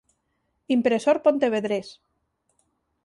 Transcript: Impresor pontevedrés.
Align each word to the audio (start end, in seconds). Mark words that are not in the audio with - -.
Impresor 0.75 1.17
pontevedrés. 1.25 1.87